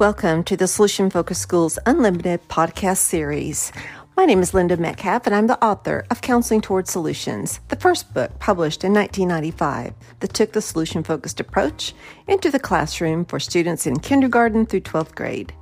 Welcome 0.00 0.42
to 0.44 0.56
the 0.56 0.66
Solution 0.66 1.08
Focused 1.08 1.40
Schools 1.40 1.78
Unlimited 1.86 2.48
podcast 2.48 2.96
series. 2.96 3.70
My 4.16 4.24
name 4.24 4.40
is 4.40 4.52
Linda 4.52 4.76
Metcalf, 4.76 5.24
and 5.24 5.32
I'm 5.32 5.46
the 5.46 5.64
author 5.64 6.04
of 6.10 6.20
Counseling 6.20 6.62
Towards 6.62 6.90
Solutions, 6.90 7.60
the 7.68 7.76
first 7.76 8.12
book 8.12 8.36
published 8.40 8.82
in 8.82 8.92
1995 8.92 9.94
that 10.18 10.34
took 10.34 10.50
the 10.50 10.60
solution 10.60 11.04
focused 11.04 11.38
approach 11.38 11.94
into 12.26 12.50
the 12.50 12.58
classroom 12.58 13.24
for 13.24 13.38
students 13.38 13.86
in 13.86 14.00
kindergarten 14.00 14.66
through 14.66 14.80
12th 14.80 15.14
grade. 15.14 15.54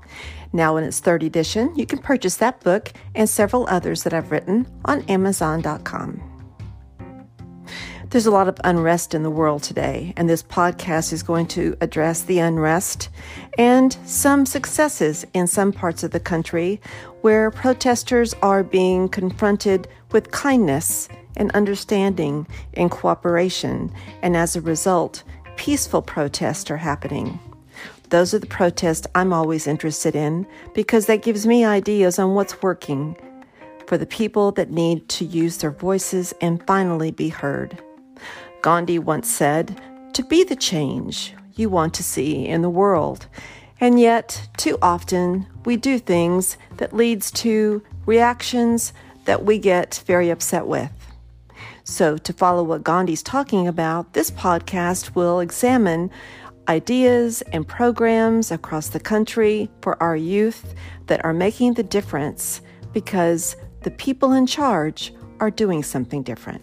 Now, 0.50 0.78
in 0.78 0.84
its 0.84 1.00
third 1.00 1.22
edition, 1.22 1.70
you 1.76 1.84
can 1.84 1.98
purchase 1.98 2.36
that 2.36 2.60
book 2.60 2.90
and 3.14 3.28
several 3.28 3.66
others 3.68 4.02
that 4.04 4.14
I've 4.14 4.30
written 4.30 4.66
on 4.86 5.02
Amazon.com. 5.10 6.31
There's 8.12 8.26
a 8.26 8.30
lot 8.30 8.46
of 8.46 8.60
unrest 8.62 9.14
in 9.14 9.22
the 9.22 9.30
world 9.30 9.62
today, 9.62 10.12
and 10.18 10.28
this 10.28 10.42
podcast 10.42 11.14
is 11.14 11.22
going 11.22 11.46
to 11.46 11.74
address 11.80 12.20
the 12.20 12.40
unrest 12.40 13.08
and 13.56 13.96
some 14.04 14.44
successes 14.44 15.24
in 15.32 15.46
some 15.46 15.72
parts 15.72 16.02
of 16.02 16.10
the 16.10 16.20
country 16.20 16.78
where 17.22 17.50
protesters 17.50 18.34
are 18.42 18.62
being 18.62 19.08
confronted 19.08 19.88
with 20.10 20.30
kindness 20.30 21.08
and 21.38 21.50
understanding 21.52 22.46
and 22.74 22.90
cooperation, 22.90 23.90
and 24.20 24.36
as 24.36 24.56
a 24.56 24.60
result, 24.60 25.22
peaceful 25.56 26.02
protests 26.02 26.70
are 26.70 26.76
happening. 26.76 27.38
Those 28.10 28.34
are 28.34 28.38
the 28.38 28.46
protests 28.46 29.06
I'm 29.14 29.32
always 29.32 29.66
interested 29.66 30.14
in 30.14 30.46
because 30.74 31.06
that 31.06 31.22
gives 31.22 31.46
me 31.46 31.64
ideas 31.64 32.18
on 32.18 32.34
what's 32.34 32.60
working 32.60 33.16
for 33.86 33.96
the 33.96 34.04
people 34.04 34.52
that 34.52 34.70
need 34.70 35.08
to 35.08 35.24
use 35.24 35.56
their 35.56 35.70
voices 35.70 36.34
and 36.42 36.62
finally 36.66 37.10
be 37.10 37.30
heard. 37.30 37.82
Gandhi 38.62 38.98
once 38.98 39.28
said, 39.28 39.80
to 40.12 40.22
be 40.22 40.44
the 40.44 40.56
change 40.56 41.34
you 41.54 41.68
want 41.68 41.94
to 41.94 42.02
see 42.02 42.46
in 42.46 42.62
the 42.62 42.70
world. 42.70 43.26
And 43.80 43.98
yet, 43.98 44.48
too 44.56 44.78
often, 44.80 45.46
we 45.64 45.76
do 45.76 45.98
things 45.98 46.56
that 46.76 46.94
leads 46.94 47.30
to 47.32 47.82
reactions 48.06 48.92
that 49.24 49.44
we 49.44 49.58
get 49.58 50.02
very 50.06 50.30
upset 50.30 50.66
with. 50.66 50.90
So, 51.84 52.16
to 52.16 52.32
follow 52.32 52.62
what 52.62 52.84
Gandhi's 52.84 53.22
talking 53.22 53.66
about, 53.66 54.12
this 54.12 54.30
podcast 54.30 55.14
will 55.14 55.40
examine 55.40 56.10
ideas 56.68 57.42
and 57.52 57.66
programs 57.66 58.52
across 58.52 58.88
the 58.88 59.00
country 59.00 59.68
for 59.80 60.00
our 60.00 60.14
youth 60.14 60.74
that 61.06 61.24
are 61.24 61.32
making 61.32 61.74
the 61.74 61.82
difference 61.82 62.60
because 62.92 63.56
the 63.82 63.90
people 63.90 64.32
in 64.32 64.46
charge 64.46 65.12
are 65.40 65.50
doing 65.50 65.82
something 65.82 66.22
different. 66.22 66.62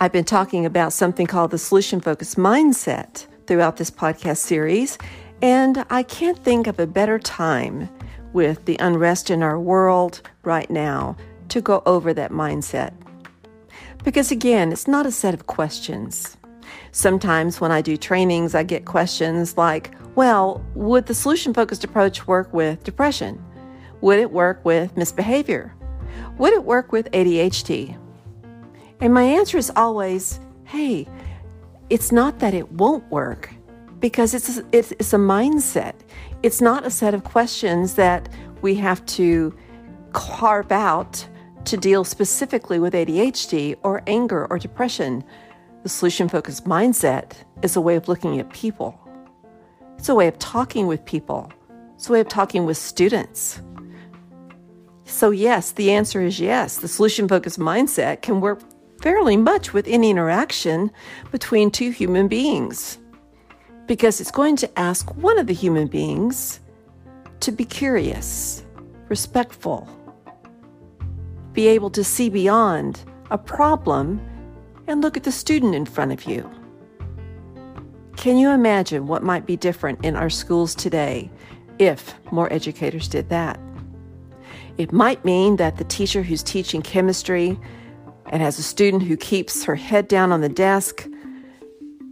I've 0.00 0.10
been 0.10 0.24
talking 0.24 0.66
about 0.66 0.92
something 0.92 1.28
called 1.28 1.52
the 1.52 1.58
solution 1.58 2.00
focused 2.00 2.36
mindset 2.36 3.26
throughout 3.46 3.76
this 3.76 3.92
podcast 3.92 4.38
series, 4.38 4.98
and 5.40 5.84
I 5.88 6.02
can't 6.02 6.36
think 6.42 6.66
of 6.66 6.80
a 6.80 6.86
better 6.86 7.20
time 7.20 7.88
with 8.32 8.64
the 8.64 8.76
unrest 8.80 9.30
in 9.30 9.40
our 9.40 9.58
world 9.58 10.20
right 10.42 10.68
now 10.68 11.16
to 11.50 11.60
go 11.60 11.80
over 11.86 12.12
that 12.12 12.32
mindset. 12.32 12.92
Because 14.02 14.32
again, 14.32 14.72
it's 14.72 14.88
not 14.88 15.06
a 15.06 15.12
set 15.12 15.32
of 15.32 15.46
questions. 15.46 16.36
Sometimes 16.90 17.60
when 17.60 17.70
I 17.70 17.80
do 17.80 17.96
trainings, 17.96 18.56
I 18.56 18.64
get 18.64 18.86
questions 18.86 19.56
like, 19.56 19.92
well, 20.16 20.64
would 20.74 21.06
the 21.06 21.14
solution 21.14 21.54
focused 21.54 21.84
approach 21.84 22.26
work 22.26 22.52
with 22.52 22.82
depression? 22.82 23.40
Would 24.00 24.18
it 24.18 24.32
work 24.32 24.64
with 24.64 24.96
misbehavior? 24.96 25.72
Would 26.38 26.52
it 26.52 26.64
work 26.64 26.90
with 26.90 27.08
ADHD? 27.12 28.00
And 29.00 29.12
my 29.12 29.22
answer 29.22 29.58
is 29.58 29.70
always, 29.76 30.40
hey, 30.64 31.06
it's 31.90 32.12
not 32.12 32.38
that 32.38 32.54
it 32.54 32.72
won't 32.72 33.08
work 33.10 33.50
because 34.00 34.34
it's 34.34 34.58
a, 34.58 34.64
it's, 34.72 34.92
it's 34.92 35.12
a 35.12 35.18
mindset. 35.18 35.94
It's 36.42 36.60
not 36.60 36.86
a 36.86 36.90
set 36.90 37.14
of 37.14 37.24
questions 37.24 37.94
that 37.94 38.28
we 38.62 38.74
have 38.76 39.04
to 39.06 39.54
carve 40.12 40.70
out 40.72 41.26
to 41.64 41.76
deal 41.76 42.04
specifically 42.04 42.78
with 42.78 42.94
ADHD 42.94 43.76
or 43.82 44.02
anger 44.06 44.46
or 44.50 44.58
depression. 44.58 45.24
The 45.82 45.88
solution 45.88 46.28
focused 46.28 46.64
mindset 46.64 47.32
is 47.62 47.76
a 47.76 47.80
way 47.80 47.96
of 47.96 48.08
looking 48.08 48.38
at 48.40 48.50
people. 48.50 48.98
It's 49.98 50.08
a 50.08 50.14
way 50.14 50.28
of 50.28 50.38
talking 50.38 50.86
with 50.86 51.04
people. 51.04 51.50
It's 51.94 52.08
a 52.08 52.12
way 52.12 52.20
of 52.20 52.28
talking 52.28 52.66
with 52.66 52.76
students. 52.76 53.60
So, 55.04 55.30
yes, 55.30 55.72
the 55.72 55.92
answer 55.92 56.22
is 56.22 56.40
yes. 56.40 56.78
The 56.78 56.88
solution 56.88 57.28
focused 57.28 57.58
mindset 57.58 58.22
can 58.22 58.40
work 58.40 58.60
fairly 59.04 59.36
much 59.36 59.74
with 59.74 59.86
any 59.86 60.08
interaction 60.08 60.90
between 61.30 61.70
two 61.70 61.90
human 61.90 62.26
beings 62.26 62.96
because 63.86 64.18
it's 64.18 64.30
going 64.30 64.56
to 64.56 64.78
ask 64.78 65.14
one 65.16 65.38
of 65.38 65.46
the 65.46 65.52
human 65.52 65.86
beings 65.86 66.60
to 67.40 67.52
be 67.52 67.66
curious, 67.66 68.64
respectful, 69.10 69.86
be 71.52 71.66
able 71.66 71.90
to 71.90 72.02
see 72.02 72.30
beyond 72.30 73.04
a 73.30 73.36
problem 73.36 74.18
and 74.86 75.02
look 75.02 75.18
at 75.18 75.24
the 75.24 75.32
student 75.32 75.74
in 75.74 75.84
front 75.84 76.10
of 76.10 76.24
you. 76.24 76.50
Can 78.16 78.38
you 78.38 78.48
imagine 78.48 79.06
what 79.06 79.22
might 79.22 79.44
be 79.44 79.54
different 79.54 80.02
in 80.02 80.16
our 80.16 80.30
schools 80.30 80.74
today 80.74 81.30
if 81.78 82.14
more 82.32 82.50
educators 82.50 83.06
did 83.06 83.28
that? 83.28 83.60
It 84.78 84.92
might 84.92 85.26
mean 85.26 85.56
that 85.56 85.76
the 85.76 85.84
teacher 85.84 86.22
who's 86.22 86.42
teaching 86.42 86.80
chemistry 86.80 87.60
and 88.34 88.42
has 88.42 88.58
a 88.58 88.64
student 88.64 89.04
who 89.04 89.16
keeps 89.16 89.62
her 89.62 89.76
head 89.76 90.08
down 90.08 90.32
on 90.32 90.40
the 90.40 90.48
desk, 90.48 91.06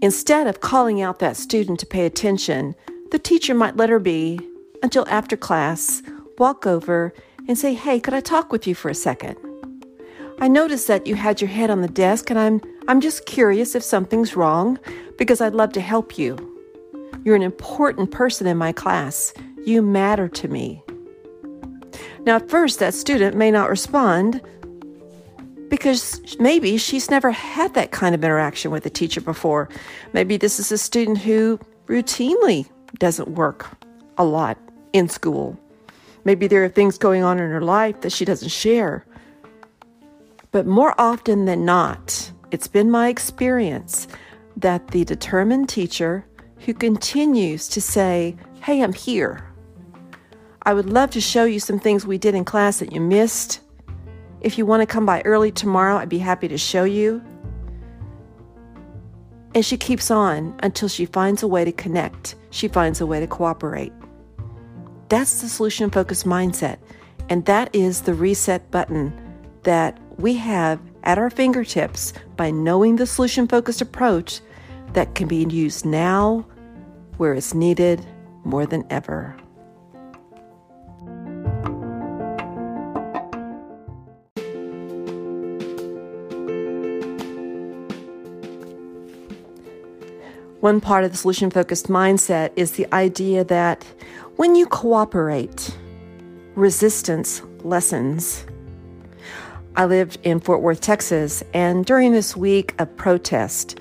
instead 0.00 0.47
of 0.47 0.60
calling 0.60 1.03
out 1.03 1.19
that 1.19 1.37
student 1.37 1.81
to 1.81 1.87
pay 1.87 2.06
attention, 2.06 2.77
the 3.10 3.19
teacher 3.19 3.55
might 3.55 3.77
let 3.77 3.91
her 3.91 3.99
be 3.99 4.38
until 4.84 5.05
after 5.09 5.37
class, 5.37 6.00
walk 6.38 6.65
over 6.65 7.12
and 7.49 7.59
say, 7.59 7.75
Hey, 7.75 7.99
could 7.99 8.15
I 8.15 8.21
talk 8.21 8.53
with 8.53 8.69
you 8.69 8.75
for 8.77 8.88
a 8.88 8.94
second? 8.94 9.37
I 10.41 10.47
noticed 10.47 10.87
that 10.87 11.09
you 11.09 11.16
had 11.16 11.41
your 11.41 11.50
head 11.50 11.71
on 11.71 11.83
the 11.83 11.88
desk 11.88 12.31
and 12.31 12.39
I'm 12.39 12.60
I'm 12.87 13.00
just 13.00 13.27
curious 13.27 13.75
if 13.75 13.83
something's 13.83 14.37
wrong 14.37 14.78
because 15.19 15.41
I'd 15.41 15.54
love 15.54 15.72
to 15.72 15.81
help 15.81 16.19
you. 16.19 16.37
You're 17.25 17.37
an 17.37 17.43
important 17.43 18.12
person 18.12 18.47
in 18.47 18.56
my 18.56 18.71
class. 18.72 19.34
You 19.65 19.83
matter 19.83 20.28
to 20.28 20.49
me. 20.49 20.84
Now, 22.21 22.37
at 22.37 22.49
first, 22.49 22.78
that 22.78 22.94
student 22.94 23.37
may 23.37 23.50
not 23.50 23.71
respond, 23.71 24.41
because 25.72 26.37
maybe 26.38 26.77
she's 26.77 27.09
never 27.09 27.31
had 27.31 27.72
that 27.72 27.93
kind 27.93 28.15
of 28.15 28.22
interaction 28.22 28.71
with 28.71 28.84
a 28.84 28.91
teacher 28.91 29.22
before. 29.22 29.71
Maybe 30.12 30.37
this 30.37 30.60
is 30.60 30.71
a 30.71 30.77
student 30.77 31.16
who 31.16 31.59
routinely 31.87 32.69
doesn't 32.99 33.31
work 33.31 33.71
a 34.19 34.22
lot 34.22 34.59
in 34.93 35.09
school. 35.09 35.59
Maybe 36.27 36.47
there 36.47 36.62
are 36.62 36.69
things 36.69 36.99
going 36.99 37.22
on 37.22 37.38
in 37.38 37.50
her 37.50 37.62
life 37.62 38.03
that 38.03 38.12
she 38.12 38.27
doesn't 38.27 38.50
share. 38.50 39.06
But 40.50 40.66
more 40.66 40.94
often 41.00 41.47
than 41.47 41.65
not, 41.65 42.31
it's 42.50 42.69
been 42.69 42.91
my 42.91 43.09
experience 43.09 44.09
that 44.59 44.89
the 44.89 45.06
determined 45.06 45.71
teacher 45.71 46.27
who 46.66 46.75
continues 46.75 47.66
to 47.69 47.81
say, 47.81 48.37
Hey, 48.60 48.83
I'm 48.83 48.93
here. 48.93 49.43
I 50.65 50.75
would 50.75 50.91
love 50.91 51.12
to 51.12 51.21
show 51.22 51.44
you 51.44 51.60
some 51.60 51.81
things 51.81 52.06
we 52.06 52.19
did 52.19 52.34
in 52.34 52.44
class 52.44 52.78
that 52.81 52.93
you 52.93 53.00
missed. 53.00 53.60
If 54.42 54.58
you 54.58 54.66
want 54.66 54.82
to 54.82 54.86
come 54.86 55.06
by 55.06 55.22
early 55.22 55.53
tomorrow, 55.53 55.97
I'd 55.97 56.08
be 56.08 56.19
happy 56.19 56.48
to 56.48 56.58
show 56.58 56.82
you. 56.82 57.22
And 59.54 59.64
she 59.64 59.76
keeps 59.76 60.10
on 60.10 60.58
until 60.64 60.88
she 60.88 61.06
finds 61.06 61.44
a 61.44 61.48
way 61.48 61.64
to 61.64 61.70
connect, 61.70 62.34
she 62.50 62.66
finds 62.66 63.00
a 63.00 63.06
way 63.06 63.20
to 63.20 63.27
cooperate. 63.27 63.92
That's 65.09 65.42
the 65.42 65.48
solution 65.48 65.91
focused 65.91 66.27
mindset. 66.27 66.78
And 67.28 67.44
that 67.44 67.72
is 67.72 68.03
the 68.03 68.15
reset 68.15 68.68
button 68.71 69.12
that 69.62 70.00
we 70.18 70.34
have 70.34 70.80
at 71.04 71.18
our 71.18 71.30
fingertips 71.30 72.12
by 72.36 72.50
knowing 72.50 72.97
the 72.97 73.06
solution 73.06 73.47
focused 73.47 73.80
approach 73.80 74.41
that 74.95 75.15
can 75.15 75.28
be 75.28 75.45
used 75.45 75.86
now 75.86 76.45
where 77.16 77.34
it's 77.34 77.54
needed 77.54 78.04
more 78.45 78.66
than 78.66 78.84
ever. 78.91 79.36
One 90.62 90.80
part 90.80 91.03
of 91.03 91.10
the 91.10 91.16
solution 91.16 91.50
focused 91.50 91.88
mindset 91.88 92.53
is 92.54 92.70
the 92.70 92.86
idea 92.94 93.42
that 93.42 93.84
when 94.36 94.54
you 94.54 94.66
cooperate, 94.66 95.76
resistance 96.54 97.42
lessens. 97.64 98.47
I 99.74 99.86
lived 99.86 100.18
in 100.22 100.38
Fort 100.38 100.62
Worth, 100.62 100.80
Texas, 100.80 101.42
and 101.53 101.84
during 101.84 102.12
this 102.12 102.36
week 102.36 102.80
of 102.80 102.97
protest, 102.97 103.80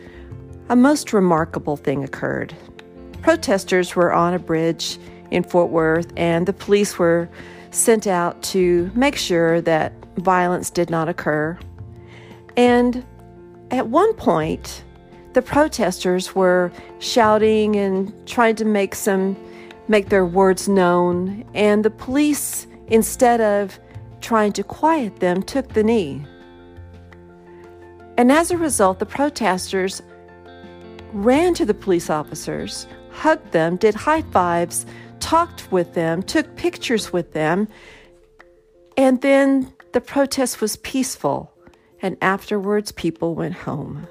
a 0.70 0.76
most 0.76 1.14
remarkable 1.14 1.78
thing 1.78 2.04
occurred. 2.04 2.56
Protesters 3.22 3.96
were 3.96 4.12
on 4.12 4.34
a 4.34 4.40
bridge 4.40 4.98
in 5.30 5.44
Fort 5.44 5.70
Worth, 5.70 6.12
and 6.18 6.48
the 6.48 6.54
police 6.54 6.98
were 6.98 7.30
sent 7.70 8.08
out 8.08 8.42
to 8.42 8.90
make 8.96 9.18
sure 9.18 9.62
that 9.62 9.94
violence 10.16 10.72
did 10.72 10.90
not 10.90 11.08
occur. 11.08 11.60
And 12.58 13.06
at 13.70 13.90
one 13.90 14.16
point, 14.16 14.84
the 15.34 15.42
protesters 15.42 16.36
were 16.36 16.72
shouting 17.00 17.76
and 17.76 18.12
trying 18.28 18.56
to 18.56 18.66
make 18.66 18.96
some 18.96 19.36
make 19.88 20.10
their 20.10 20.26
words 20.26 20.68
known, 20.68 21.44
and 21.54 21.84
the 21.84 21.90
police, 21.90 22.66
instead 22.88 23.42
of 23.42 23.80
trying 24.22 24.54
to 24.54 24.64
quiet 24.64 25.20
them, 25.20 25.44
took 25.44 25.74
the 25.74 25.84
knee. 25.84 26.26
And 28.18 28.32
as 28.32 28.52
a 28.52 28.58
result, 28.58 29.00
the 29.00 29.06
protesters 29.06 30.02
ran 31.12 31.54
to 31.56 31.66
the 31.66 31.74
police 31.74 32.10
officers, 32.10 32.88
hugged 33.12 33.52
them, 33.52 33.76
did 33.76 33.96
high 33.96 34.22
fives, 34.22 34.86
talked 35.20 35.70
with 35.72 35.94
them, 35.94 36.24
took 36.24 36.56
pictures 36.56 37.12
with 37.12 37.34
them, 37.34 37.68
and 38.96 39.22
then 39.22 39.74
the 39.92 40.02
protest 40.02 40.62
was 40.62 40.78
peaceful, 40.78 41.52
and 42.02 42.16
afterwards 42.22 42.92
people 42.92 43.36
went 43.36 43.56
home. 43.56 44.08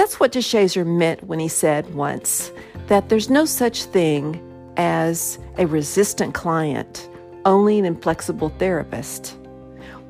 That's 0.00 0.18
what 0.18 0.32
DeShazer 0.32 0.86
meant 0.86 1.24
when 1.24 1.38
he 1.38 1.48
said 1.48 1.94
once 1.94 2.52
that 2.86 3.10
there's 3.10 3.28
no 3.28 3.44
such 3.44 3.84
thing 3.84 4.40
as 4.78 5.38
a 5.58 5.66
resistant 5.66 6.32
client, 6.32 7.06
only 7.44 7.78
an 7.78 7.84
inflexible 7.84 8.48
therapist. 8.48 9.36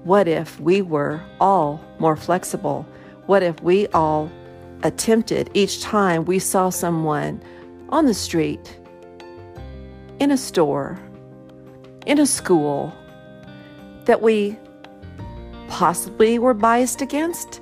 What 0.05 0.29
if 0.29 0.61
we 0.61 0.81
were 0.81 1.21
all 1.41 1.85
more 1.99 2.15
flexible? 2.15 2.87
What 3.27 3.43
if 3.43 3.61
we 3.65 3.89
all 3.89 4.31
attempted 4.85 5.51
each 5.55 5.83
time 5.83 6.25
we 6.25 6.39
saw 6.39 6.71
someone 6.71 7.43
on 7.89 8.07
the 8.07 8.15
street, 8.15 8.79
in 10.21 10.31
a 10.31 10.37
store, 10.37 11.01
in 12.07 12.21
a 12.21 12.27
school 12.27 12.95
that 14.05 14.23
we 14.23 14.57
possibly 15.67 16.39
were 16.39 16.55
biased 16.55 17.03
against? 17.03 17.61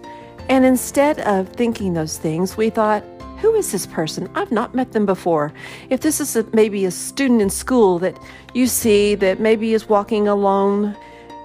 And 0.49 0.65
instead 0.65 1.21
of 1.21 1.49
thinking 1.50 1.95
those 1.95 2.19
things, 2.19 2.56
we 2.56 2.71
thought, 2.71 3.05
who 3.41 3.55
is 3.55 3.71
this 3.71 3.87
person? 3.87 4.29
I've 4.35 4.50
not 4.50 4.75
met 4.75 4.93
them 4.93 5.06
before. 5.06 5.53
If 5.91 6.00
this 6.00 6.21
is 6.21 6.35
a, 6.35 6.45
maybe 6.53 6.85
a 6.85 6.91
student 6.91 7.41
in 7.41 7.50
school 7.50 7.99
that 8.00 8.19
you 8.55 8.67
see 8.67 9.15
that 9.17 9.39
maybe 9.39 9.75
is 9.75 9.89
walking 9.89 10.27
alone 10.27 10.97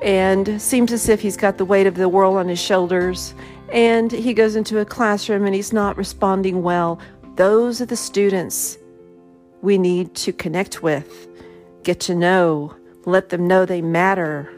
and 0.02 0.62
seems 0.62 0.92
as 0.92 1.08
if 1.08 1.22
he's 1.22 1.38
got 1.38 1.58
the 1.58 1.66
weight 1.66 1.86
of 1.86 1.96
the 1.96 2.10
world 2.10 2.38
on 2.38 2.48
his 2.50 2.60
shoulders, 2.60 3.34
and 3.72 4.12
he 4.12 4.34
goes 4.34 4.56
into 4.56 4.80
a 4.80 4.86
classroom 4.86 5.46
and 5.46 5.56
he's 5.56 5.72
not 5.72 5.96
responding 5.98 6.62
well. 6.62 7.00
Those 7.36 7.82
are 7.82 7.86
the 7.86 7.96
students 7.96 8.78
we 9.62 9.78
need 9.78 10.14
to 10.16 10.34
connect 10.34 10.84
with, 10.84 11.28
get 11.84 12.00
to 12.02 12.16
know, 12.16 12.76
let 13.06 13.30
them 13.30 13.48
know 13.48 13.66
they 13.66 13.82
matter. 13.82 14.52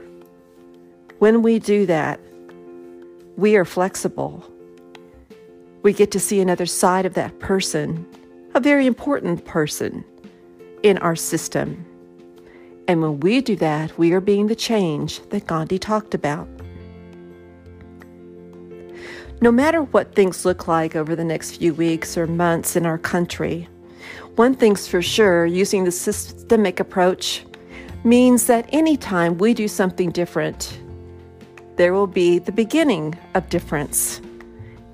When 1.19 1.41
we 1.41 1.59
do 1.59 1.85
that, 1.85 2.19
we 3.37 3.55
are 3.55 3.65
flexible. 3.65 4.43
We 5.83 5.93
get 5.93 6.11
to 6.11 6.19
see 6.19 6.39
another 6.39 6.65
side 6.65 7.05
of 7.05 7.13
that 7.15 7.39
person, 7.39 8.05
a 8.53 8.59
very 8.59 8.87
important 8.87 9.45
person 9.45 10.03
in 10.83 10.97
our 10.99 11.15
system. 11.15 11.85
And 12.87 13.01
when 13.01 13.19
we 13.19 13.41
do 13.41 13.55
that, 13.57 13.97
we 13.97 14.13
are 14.13 14.21
being 14.21 14.47
the 14.47 14.55
change 14.55 15.21
that 15.29 15.47
Gandhi 15.47 15.79
talked 15.79 16.13
about. 16.13 16.47
No 19.41 19.51
matter 19.51 19.81
what 19.83 20.15
things 20.15 20.45
look 20.45 20.67
like 20.67 20.95
over 20.95 21.15
the 21.15 21.23
next 21.25 21.57
few 21.57 21.73
weeks 21.73 22.17
or 22.17 22.25
months 22.25 22.75
in 22.75 22.85
our 22.85 22.97
country, 22.97 23.67
one 24.35 24.55
thing's 24.55 24.87
for 24.87 25.01
sure 25.01 25.45
using 25.45 25.83
the 25.83 25.91
systemic 25.91 26.79
approach 26.79 27.45
means 28.03 28.47
that 28.47 28.69
anytime 28.71 29.37
we 29.37 29.53
do 29.53 29.67
something 29.67 30.09
different, 30.11 30.79
there 31.75 31.93
will 31.93 32.07
be 32.07 32.39
the 32.39 32.51
beginning 32.51 33.17
of 33.33 33.49
difference. 33.49 34.21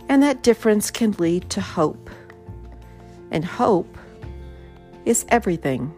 And 0.10 0.22
that 0.24 0.44
difference 0.44 0.92
can 0.92 1.12
lead 1.14 1.50
to 1.52 1.62
hope. 1.62 2.10
And 3.32 3.46
hope 3.46 3.98
is 5.06 5.26
everything. 5.30 5.94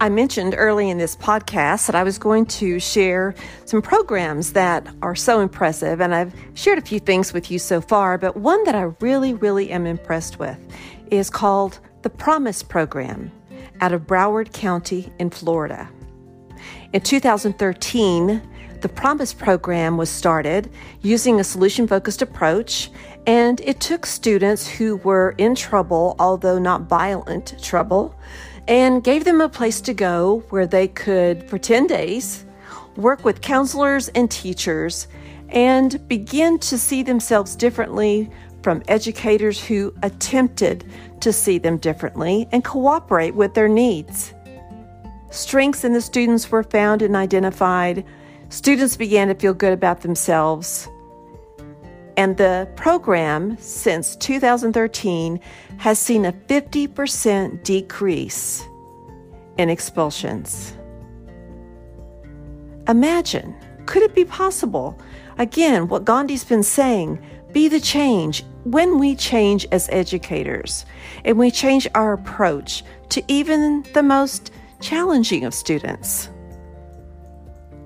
I 0.00 0.08
mentioned 0.08 0.54
early 0.56 0.90
in 0.90 0.98
this 0.98 1.16
podcast 1.16 1.86
that 1.86 1.96
I 1.96 2.04
was 2.04 2.18
going 2.18 2.46
to 2.46 2.78
share 2.78 3.34
some 3.64 3.82
programs 3.82 4.52
that 4.52 4.86
are 5.02 5.16
so 5.16 5.40
impressive, 5.40 6.00
and 6.00 6.14
I've 6.14 6.32
shared 6.54 6.78
a 6.78 6.82
few 6.82 7.00
things 7.00 7.32
with 7.32 7.50
you 7.50 7.58
so 7.58 7.80
far, 7.80 8.16
but 8.16 8.36
one 8.36 8.62
that 8.62 8.76
I 8.76 8.92
really, 9.00 9.34
really 9.34 9.72
am 9.72 9.86
impressed 9.86 10.38
with 10.38 10.56
is 11.10 11.30
called 11.30 11.80
the 12.02 12.10
Promise 12.10 12.62
Program 12.62 13.32
out 13.80 13.92
of 13.92 14.02
Broward 14.02 14.52
County 14.52 15.12
in 15.18 15.30
Florida. 15.30 15.88
In 16.92 17.00
2013, 17.00 18.40
the 18.80 18.88
Promise 18.88 19.32
Program 19.32 19.96
was 19.96 20.08
started 20.08 20.70
using 21.02 21.40
a 21.40 21.44
solution 21.44 21.88
focused 21.88 22.22
approach, 22.22 22.88
and 23.26 23.60
it 23.62 23.80
took 23.80 24.06
students 24.06 24.68
who 24.68 24.98
were 24.98 25.34
in 25.38 25.56
trouble, 25.56 26.14
although 26.20 26.60
not 26.60 26.82
violent 26.82 27.60
trouble, 27.60 28.14
and 28.68 29.02
gave 29.02 29.24
them 29.24 29.40
a 29.40 29.48
place 29.48 29.80
to 29.80 29.94
go 29.94 30.44
where 30.50 30.66
they 30.66 30.86
could, 30.86 31.48
for 31.48 31.58
10 31.58 31.86
days, 31.86 32.44
work 32.96 33.24
with 33.24 33.40
counselors 33.40 34.08
and 34.10 34.30
teachers 34.30 35.08
and 35.48 36.06
begin 36.06 36.58
to 36.58 36.76
see 36.76 37.02
themselves 37.02 37.56
differently 37.56 38.30
from 38.62 38.82
educators 38.86 39.64
who 39.64 39.94
attempted 40.02 40.84
to 41.20 41.32
see 41.32 41.56
them 41.56 41.78
differently 41.78 42.46
and 42.52 42.62
cooperate 42.64 43.34
with 43.34 43.54
their 43.54 43.68
needs. 43.68 44.34
Strengths 45.30 45.84
in 45.84 45.94
the 45.94 46.00
students 46.02 46.50
were 46.50 46.62
found 46.62 47.00
and 47.00 47.16
identified. 47.16 48.04
Students 48.50 48.96
began 48.96 49.28
to 49.28 49.34
feel 49.34 49.54
good 49.54 49.72
about 49.72 50.02
themselves. 50.02 50.88
And 52.18 52.36
the 52.36 52.68
program, 52.76 53.56
since 53.58 54.16
2013, 54.16 55.40
has 55.78 55.98
seen 55.98 56.24
a 56.24 56.32
50% 56.32 57.62
decrease 57.62 58.66
in 59.58 59.70
expulsions. 59.70 60.74
Imagine, 62.88 63.54
could 63.86 64.02
it 64.02 64.14
be 64.14 64.24
possible? 64.24 64.98
Again, 65.38 65.88
what 65.88 66.04
Gandhi's 66.04 66.44
been 66.44 66.62
saying 66.62 67.24
be 67.52 67.68
the 67.68 67.80
change 67.80 68.44
when 68.64 68.98
we 68.98 69.14
change 69.16 69.66
as 69.72 69.88
educators 69.90 70.84
and 71.24 71.38
we 71.38 71.50
change 71.50 71.88
our 71.94 72.12
approach 72.12 72.84
to 73.08 73.22
even 73.28 73.84
the 73.94 74.02
most 74.02 74.52
challenging 74.80 75.44
of 75.44 75.54
students. 75.54 76.28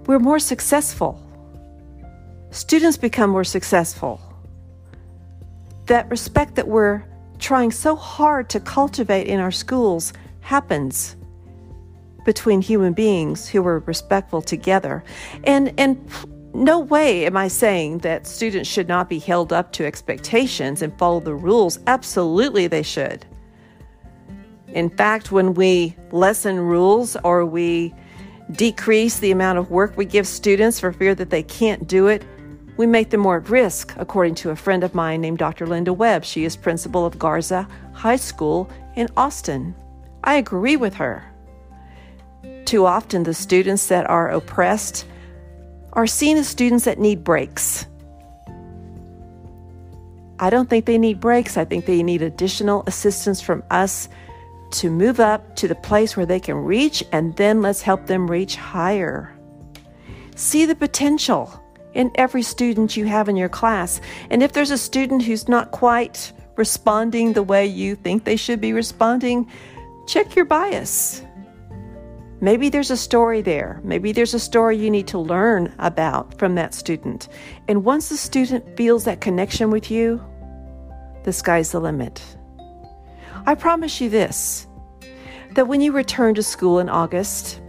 We're 0.07 0.19
more 0.19 0.40
successful. 0.40 1.23
Students 2.50 2.97
become 2.97 3.31
more 3.31 3.45
successful. 3.45 4.21
That 5.87 6.11
respect 6.11 6.57
that 6.57 6.67
we're 6.67 7.05
trying 7.43 7.73
so 7.73 7.97
hard 7.97 8.49
to 8.49 8.61
cultivate 8.61 9.27
in 9.27 9.41
our 9.41 9.51
schools 9.51 10.13
happens 10.41 11.17
between 12.25 12.63
human 12.63 12.93
beings 12.93 13.49
who 13.49 13.67
are 13.67 13.81
respectful 13.81 14.41
together. 14.41 15.03
And 15.45 15.75
and 15.79 15.99
no 16.55 16.79
way 16.79 17.27
am 17.27 17.37
I 17.37 17.49
saying 17.49 17.99
that 17.99 18.27
students 18.27 18.69
should 18.69 18.87
not 18.87 19.09
be 19.09 19.19
held 19.19 19.53
up 19.53 19.73
to 19.73 19.87
expectations 19.87 20.83
and 20.83 20.97
follow 20.99 21.21
the 21.21 21.35
rules. 21.35 21.79
Absolutely 21.87 22.67
they 22.67 22.83
should. 22.83 23.27
In 24.69 24.89
fact, 24.89 25.33
when 25.33 25.55
we 25.55 25.97
lessen 26.13 26.61
rules 26.61 27.17
or 27.25 27.45
we 27.45 27.95
decrease 28.53 29.19
the 29.19 29.31
amount 29.31 29.59
of 29.59 29.71
work 29.71 29.97
we 29.97 30.05
give 30.05 30.27
students 30.27 30.79
for 30.79 30.93
fear 30.93 31.15
that 31.15 31.31
they 31.31 31.43
can't 31.43 31.89
do 31.89 32.07
it, 32.07 32.23
we 32.76 32.87
make 32.87 33.11
them 33.11 33.21
more 33.21 33.37
at 33.37 33.49
risk, 33.49 33.95
according 33.99 34.35
to 34.37 34.50
a 34.50 34.57
friend 34.57 34.83
of 34.83 34.95
mine 34.95 35.21
named 35.21 35.38
Dr. 35.38 35.67
Linda 35.67 35.93
Webb. 35.93 36.25
She 36.25 36.45
is 36.45 36.57
principal 36.57 37.05
of 37.05 37.19
Garza 37.19 37.69
High 37.93 38.17
School 38.17 38.71
in 38.97 39.09
Austin. 39.17 39.75
I 40.25 40.35
agree 40.37 40.76
with 40.76 40.95
her. 40.95 41.25
Too 42.64 42.87
often, 42.87 43.25
the 43.25 43.35
students 43.35 43.88
that 43.88 44.09
are 44.09 44.31
oppressed 44.31 45.07
are 45.93 46.07
seen 46.07 46.38
as 46.38 46.49
students 46.49 46.85
that 46.87 46.99
need 46.99 47.23
breaks. 47.23 47.87
I 50.38 50.50
don't 50.50 50.69
think 50.69 50.87
they 50.87 50.99
need 50.99 51.21
breaks. 51.21 51.57
I 51.57 51.64
think 51.64 51.87
they 51.87 52.02
need 52.02 52.23
additional 52.23 52.83
assistance 52.87 53.41
from 53.41 53.62
us 53.71 54.09
to 54.73 54.91
move 54.91 55.21
up 55.21 55.55
to 55.57 55.69
the 55.69 55.75
place 55.75 56.17
where 56.17 56.26
they 56.26 56.41
can 56.41 56.57
reach, 56.57 57.05
and 57.12 57.37
then 57.37 57.61
let's 57.61 57.83
help 57.83 58.07
them 58.07 58.29
reach 58.29 58.57
higher. 58.57 59.33
See 60.35 60.64
the 60.64 60.75
potential 60.75 61.62
in 61.95 62.11
every 62.15 62.43
student 62.43 62.97
you 62.97 63.07
have 63.07 63.29
in 63.29 63.37
your 63.37 63.49
class. 63.49 64.01
And 64.31 64.43
if 64.43 64.53
there's 64.53 64.71
a 64.71 64.79
student 64.79 65.23
who's 65.23 65.49
not 65.49 65.71
quite 65.71 66.33
responding 66.57 67.33
the 67.33 67.43
way 67.43 67.67
you 67.67 67.95
think 67.97 68.25
they 68.25 68.37
should 68.37 68.61
be 68.61 68.73
responding, 68.73 69.51
check 70.07 70.37
your 70.37 70.45
bias. 70.45 71.23
Maybe 72.41 72.69
there's 72.69 72.91
a 72.91 72.97
story 72.97 73.41
there. 73.41 73.81
Maybe 73.85 74.11
there's 74.11 74.35
a 74.35 74.41
story 74.41 74.77
you 74.77 74.91
need 74.91 75.07
to 75.09 75.19
learn 75.19 75.73
about 75.79 76.39
from 76.39 76.57
that 76.57 76.75
student. 76.75 77.29
And 77.69 77.85
once 77.85 78.09
the 78.09 78.17
student 78.17 78.77
feels 78.77 79.05
that 79.05 79.21
connection 79.21 79.71
with 79.71 79.93
you, 79.93 80.21
the 81.23 81.33
sky's 81.33 81.71
the 81.71 81.81
limit. 81.81 82.21
I 83.47 83.55
promise 83.55 84.01
you 84.01 84.11
this 84.11 84.67
that 85.53 85.69
when 85.69 85.81
you 85.81 85.93
return 85.93 86.35
to 86.35 86.43
school 86.43 86.81
in 86.81 86.89
August 86.89 87.61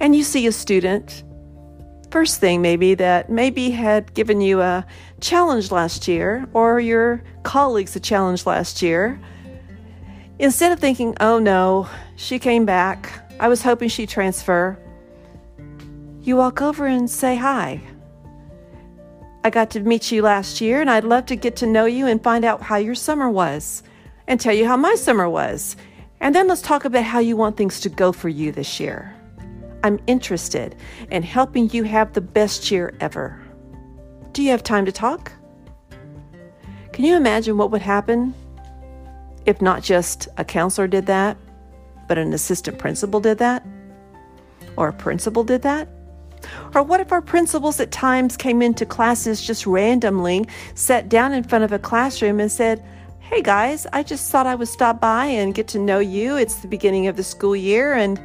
and 0.00 0.14
you 0.14 0.22
see 0.22 0.46
a 0.46 0.52
student, 0.52 1.23
first 2.14 2.38
thing 2.38 2.62
maybe 2.62 2.94
that 2.94 3.28
maybe 3.28 3.70
had 3.70 4.14
given 4.14 4.40
you 4.40 4.60
a 4.60 4.86
challenge 5.20 5.72
last 5.72 6.06
year 6.06 6.48
or 6.52 6.78
your 6.78 7.20
colleagues 7.42 7.96
a 7.96 7.98
challenge 7.98 8.46
last 8.46 8.80
year, 8.82 9.20
instead 10.38 10.70
of 10.70 10.78
thinking, 10.78 11.16
oh 11.18 11.40
no, 11.40 11.88
she 12.14 12.38
came 12.38 12.64
back, 12.64 13.10
I 13.40 13.48
was 13.48 13.62
hoping 13.62 13.88
she'd 13.88 14.10
transfer. 14.10 14.78
You 16.22 16.36
walk 16.36 16.62
over 16.62 16.86
and 16.86 17.10
say 17.10 17.34
hi. 17.34 17.80
I 19.42 19.50
got 19.50 19.70
to 19.70 19.80
meet 19.80 20.12
you 20.12 20.22
last 20.22 20.60
year, 20.60 20.80
and 20.80 20.88
I'd 20.88 21.02
love 21.02 21.26
to 21.26 21.34
get 21.34 21.56
to 21.56 21.66
know 21.66 21.86
you 21.86 22.06
and 22.06 22.22
find 22.22 22.44
out 22.44 22.62
how 22.62 22.76
your 22.76 22.94
summer 22.94 23.28
was 23.28 23.82
and 24.28 24.38
tell 24.38 24.54
you 24.54 24.68
how 24.68 24.76
my 24.76 24.94
summer 24.94 25.28
was. 25.28 25.74
And 26.20 26.32
then 26.32 26.46
let's 26.46 26.62
talk 26.62 26.84
about 26.84 27.02
how 27.02 27.18
you 27.18 27.36
want 27.36 27.56
things 27.56 27.80
to 27.80 27.88
go 27.88 28.12
for 28.12 28.28
you 28.28 28.52
this 28.52 28.78
year. 28.78 29.12
I'm 29.84 30.00
interested 30.06 30.76
in 31.10 31.22
helping 31.22 31.68
you 31.68 31.84
have 31.84 32.14
the 32.14 32.22
best 32.22 32.70
year 32.70 32.94
ever. 33.00 33.38
Do 34.32 34.42
you 34.42 34.50
have 34.50 34.62
time 34.62 34.86
to 34.86 34.92
talk? 34.92 35.30
Can 36.94 37.04
you 37.04 37.16
imagine 37.16 37.58
what 37.58 37.70
would 37.70 37.82
happen 37.82 38.32
if 39.44 39.60
not 39.60 39.82
just 39.82 40.26
a 40.38 40.44
counselor 40.44 40.88
did 40.88 41.04
that, 41.04 41.36
but 42.08 42.16
an 42.16 42.32
assistant 42.32 42.78
principal 42.78 43.20
did 43.20 43.36
that? 43.38 43.62
Or 44.78 44.88
a 44.88 44.92
principal 44.94 45.44
did 45.44 45.60
that? 45.62 45.86
Or 46.74 46.82
what 46.82 47.00
if 47.00 47.12
our 47.12 47.20
principals 47.20 47.78
at 47.78 47.90
times 47.90 48.38
came 48.38 48.62
into 48.62 48.86
classes 48.86 49.46
just 49.46 49.66
randomly, 49.66 50.46
sat 50.74 51.10
down 51.10 51.34
in 51.34 51.44
front 51.44 51.62
of 51.62 51.72
a 51.72 51.78
classroom 51.78 52.40
and 52.40 52.50
said, 52.50 52.82
Hey 53.20 53.42
guys, 53.42 53.86
I 53.92 54.02
just 54.02 54.30
thought 54.30 54.46
I 54.46 54.54
would 54.54 54.68
stop 54.68 54.98
by 54.98 55.26
and 55.26 55.54
get 55.54 55.68
to 55.68 55.78
know 55.78 55.98
you. 55.98 56.36
It's 56.36 56.56
the 56.56 56.68
beginning 56.68 57.06
of 57.06 57.16
the 57.16 57.24
school 57.24 57.56
year 57.56 57.92
and 57.92 58.18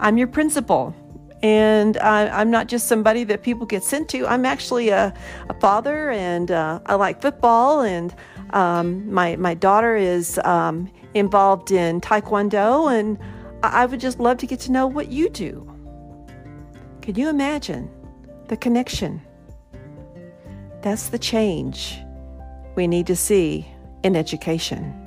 I'm 0.00 0.18
your 0.18 0.28
principal. 0.28 0.94
And 1.42 1.96
I, 1.98 2.40
am 2.40 2.50
not 2.50 2.66
just 2.66 2.88
somebody 2.88 3.22
that 3.24 3.42
people 3.42 3.64
get 3.64 3.84
sent 3.84 4.08
to. 4.10 4.26
I'm 4.26 4.44
actually 4.44 4.88
a, 4.88 5.14
a 5.48 5.54
father 5.60 6.10
and 6.10 6.50
uh, 6.50 6.80
I 6.86 6.96
like 6.96 7.22
football 7.22 7.82
and 7.82 8.12
um, 8.50 9.12
my, 9.12 9.36
my 9.36 9.54
daughter 9.54 9.96
is 9.96 10.38
um, 10.44 10.90
involved 11.14 11.70
in 11.70 12.00
Taekwondo, 12.00 12.92
and 12.92 13.18
I 13.62 13.86
would 13.86 14.00
just 14.00 14.18
love 14.18 14.38
to 14.38 14.46
get 14.46 14.60
to 14.60 14.72
know 14.72 14.86
what 14.86 15.08
you 15.08 15.28
do. 15.28 15.70
Can 17.02 17.14
you 17.16 17.28
imagine 17.28 17.90
the 18.48 18.56
connection? 18.56 19.20
That's 20.82 21.08
the 21.08 21.18
change 21.18 21.98
we 22.74 22.86
need 22.86 23.06
to 23.08 23.16
see 23.16 23.66
in 24.02 24.14
education. 24.14 24.97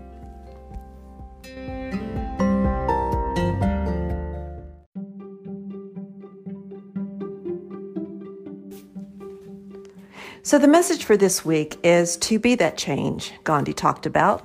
So, 10.44 10.58
the 10.58 10.68
message 10.68 11.04
for 11.06 11.18
this 11.18 11.46
week 11.46 11.78
is 11.84 12.18
to 12.18 12.40
be 12.40 12.56
that 12.56 12.76
change 12.76 13.32
Gandhi 13.44 13.74
talked 13.74 14.08
about 14.08 14.44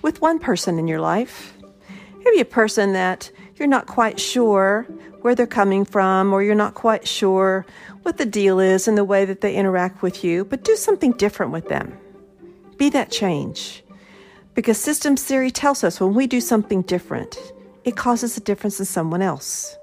with 0.00 0.20
one 0.20 0.38
person 0.38 0.78
in 0.78 0.86
your 0.86 1.00
life. 1.00 1.54
Maybe 2.24 2.38
a 2.38 2.44
person 2.44 2.92
that 2.92 3.32
you're 3.56 3.66
not 3.66 3.86
quite 3.86 4.20
sure 4.20 4.84
where 5.22 5.34
they're 5.34 5.48
coming 5.48 5.84
from, 5.84 6.32
or 6.32 6.44
you're 6.44 6.54
not 6.54 6.74
quite 6.74 7.08
sure 7.08 7.66
what 8.02 8.16
the 8.16 8.26
deal 8.26 8.60
is 8.60 8.86
and 8.86 8.96
the 8.96 9.02
way 9.02 9.24
that 9.24 9.40
they 9.40 9.56
interact 9.56 10.02
with 10.02 10.22
you, 10.22 10.44
but 10.44 10.62
do 10.62 10.76
something 10.76 11.10
different 11.12 11.50
with 11.50 11.68
them. 11.68 11.98
Be 12.76 12.88
that 12.90 13.10
change. 13.10 13.82
Because 14.54 14.78
systems 14.78 15.24
theory 15.24 15.50
tells 15.50 15.82
us 15.82 16.00
when 16.00 16.14
we 16.14 16.28
do 16.28 16.40
something 16.40 16.82
different, 16.82 17.36
it 17.82 17.96
causes 17.96 18.36
a 18.36 18.40
difference 18.40 18.78
in 18.78 18.86
someone 18.86 19.20
else. 19.20 19.76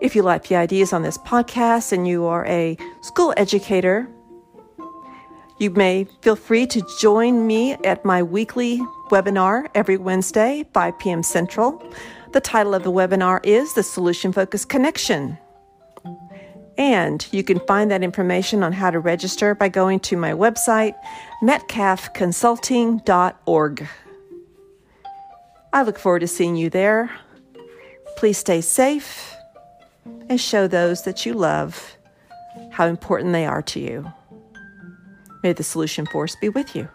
If 0.00 0.16
you 0.16 0.22
like 0.22 0.48
the 0.48 0.56
ideas 0.56 0.92
on 0.92 1.02
this 1.02 1.16
podcast 1.16 1.92
and 1.92 2.08
you 2.08 2.24
are 2.24 2.44
a 2.46 2.76
school 3.02 3.32
educator, 3.36 4.08
you 5.58 5.70
may 5.70 6.06
feel 6.20 6.36
free 6.36 6.66
to 6.66 6.86
join 7.00 7.46
me 7.46 7.72
at 7.84 8.04
my 8.04 8.22
weekly 8.22 8.78
webinar 9.08 9.68
every 9.74 9.96
Wednesday, 9.96 10.66
5 10.74 10.98
p.m. 10.98 11.22
Central. 11.22 11.82
The 12.32 12.40
title 12.40 12.74
of 12.74 12.82
the 12.82 12.92
webinar 12.92 13.40
is 13.42 13.72
The 13.72 13.82
Solution 13.82 14.32
Focused 14.32 14.68
Connection. 14.68 15.38
And 16.76 17.26
you 17.32 17.42
can 17.42 17.58
find 17.60 17.90
that 17.90 18.02
information 18.02 18.62
on 18.62 18.72
how 18.72 18.90
to 18.90 18.98
register 18.98 19.54
by 19.54 19.70
going 19.70 20.00
to 20.00 20.18
my 20.18 20.32
website, 20.32 20.94
metcalfconsulting.org. 21.42 23.88
I 25.72 25.82
look 25.82 25.98
forward 25.98 26.20
to 26.20 26.28
seeing 26.28 26.56
you 26.56 26.68
there. 26.68 27.10
Please 28.18 28.36
stay 28.36 28.60
safe 28.60 29.34
and 30.28 30.38
show 30.38 30.68
those 30.68 31.04
that 31.04 31.24
you 31.24 31.32
love 31.32 31.96
how 32.72 32.86
important 32.86 33.32
they 33.32 33.46
are 33.46 33.62
to 33.62 33.80
you. 33.80 34.12
May 35.46 35.52
the 35.52 35.62
solution 35.62 36.06
force 36.06 36.34
be 36.34 36.48
with 36.48 36.74
you. 36.74 36.88